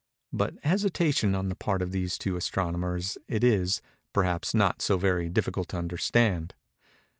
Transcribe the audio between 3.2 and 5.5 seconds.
it is, perhaps, not so very